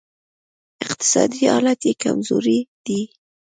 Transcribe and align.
اقتصادي 0.83 1.39
حالت 1.51 1.79
یې 1.87 1.93
کمزوری 2.03 2.59
دی 2.85 3.01